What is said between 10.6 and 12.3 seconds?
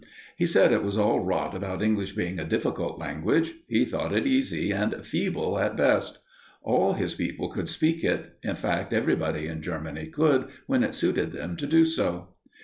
when it suited them to do so.